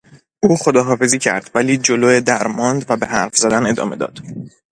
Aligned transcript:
او 0.43 0.55
خداحافظی 0.57 1.19
کرد 1.19 1.51
ولی 1.55 1.77
جلو 1.77 2.21
در 2.21 2.47
ماند 2.47 2.85
و 2.89 2.97
به 2.97 3.05
حرف 3.07 3.37
زدن 3.37 3.65
ادامه 3.65 3.95
داد. 3.95 4.19